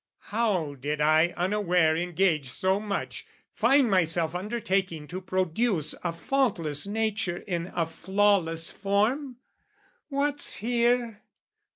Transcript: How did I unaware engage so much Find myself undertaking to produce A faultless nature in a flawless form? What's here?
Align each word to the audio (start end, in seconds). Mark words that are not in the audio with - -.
How 0.33 0.73
did 0.73 0.99
I 0.99 1.27
unaware 1.37 1.95
engage 1.95 2.49
so 2.49 2.79
much 2.79 3.27
Find 3.53 3.87
myself 3.87 4.33
undertaking 4.33 5.07
to 5.09 5.21
produce 5.21 5.93
A 6.03 6.11
faultless 6.11 6.87
nature 6.87 7.37
in 7.37 7.71
a 7.75 7.85
flawless 7.85 8.71
form? 8.71 9.35
What's 10.09 10.55
here? 10.55 11.21